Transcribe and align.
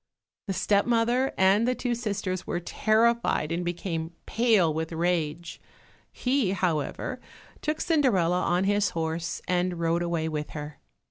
The 0.47 0.53
step 0.53 0.87
mother 0.87 1.31
and 1.37 1.67
the 1.67 1.75
two 1.75 1.93
sisters 1.93 2.47
were 2.47 2.59
terrified 2.59 3.51
and 3.51 3.63
became 3.63 4.13
pale 4.25 4.73
with 4.73 4.91
rage; 4.91 5.61
he, 6.11 6.53
however, 6.53 7.21
took 7.61 7.79
Cinderella 7.79 8.41
on 8.41 8.63
his 8.63 8.89
horse 8.97 9.43
and 9.47 9.79
rode 9.79 10.01
away 10.01 10.27
with 10.27 10.49
her. 10.57 10.79